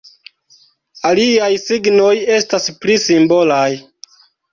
[1.09, 3.69] Aliaj signoj estas pli simbolaj.